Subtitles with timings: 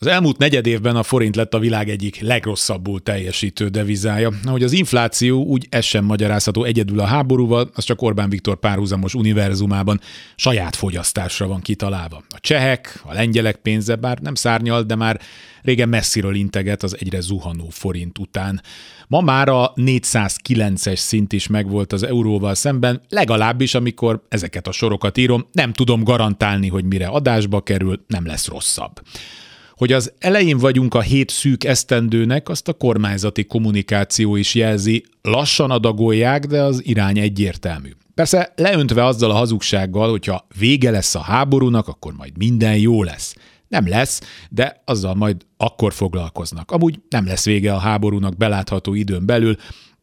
[0.00, 4.32] Az elmúlt negyed évben a forint lett a világ egyik legrosszabbul teljesítő devizája.
[4.44, 9.14] Ahogy az infláció, úgy ez sem magyarázható egyedül a háborúval, az csak Orbán Viktor párhuzamos
[9.14, 10.00] univerzumában
[10.36, 12.22] saját fogyasztásra van kitalálva.
[12.28, 15.20] A csehek, a lengyelek pénze bár nem szárnyal, de már
[15.62, 18.62] régen messziről integet az egyre zuhanó forint után.
[19.08, 25.18] Ma már a 409-es szint is megvolt az euróval szemben, legalábbis amikor ezeket a sorokat
[25.18, 29.00] írom, nem tudom garantálni, hogy mire adásba kerül, nem lesz rosszabb.
[29.78, 35.04] Hogy az elején vagyunk a hét szűk esztendőnek, azt a kormányzati kommunikáció is jelzi.
[35.22, 37.90] Lassan adagolják, de az irány egyértelmű.
[38.14, 43.34] Persze leöntve azzal a hazugsággal, hogyha vége lesz a háborúnak, akkor majd minden jó lesz.
[43.68, 46.70] Nem lesz, de azzal majd akkor foglalkoznak.
[46.70, 49.56] Amúgy nem lesz vége a háborúnak belátható időn belül,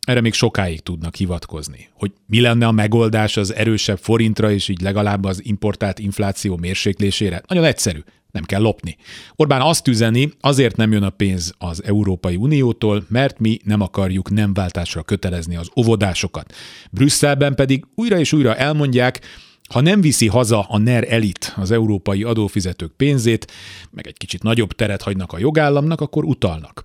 [0.05, 1.89] erre még sokáig tudnak hivatkozni.
[1.93, 7.41] Hogy mi lenne a megoldás az erősebb forintra és így legalább az importált infláció mérséklésére?
[7.47, 7.99] Nagyon egyszerű
[8.31, 8.97] nem kell lopni.
[9.35, 14.29] Orbán azt üzeni, azért nem jön a pénz az Európai Uniótól, mert mi nem akarjuk
[14.29, 16.53] nem váltásra kötelezni az óvodásokat.
[16.91, 19.21] Brüsszelben pedig újra és újra elmondják,
[19.69, 23.51] ha nem viszi haza a NER elit az európai adófizetők pénzét,
[23.91, 26.84] meg egy kicsit nagyobb teret hagynak a jogállamnak, akkor utalnak.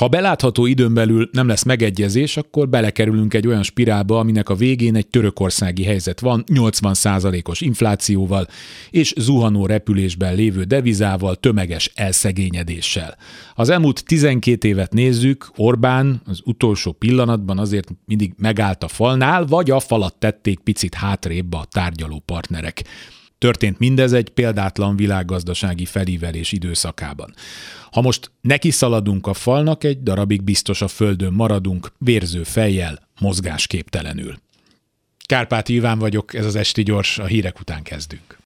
[0.00, 4.96] Ha belátható időn belül nem lesz megegyezés, akkor belekerülünk egy olyan spirálba, aminek a végén
[4.96, 8.46] egy törökországi helyzet van, 80%-os inflációval
[8.90, 13.16] és zuhanó repülésben lévő devizával, tömeges elszegényedéssel.
[13.54, 19.70] Az elmúlt 12 évet nézzük, Orbán az utolsó pillanatban azért mindig megállt a falnál, vagy
[19.70, 22.82] a falat tették picit hátrébb a tárgyaló partnerek.
[23.40, 27.34] Történt mindez egy példátlan világgazdasági felívelés időszakában.
[27.90, 34.38] Ha most neki szaladunk a falnak, egy darabig biztos a földön maradunk, vérző fejjel, mozgásképtelenül.
[35.26, 38.38] Kárpát Iván vagyok, ez az Esti Gyors, a hírek után kezdünk.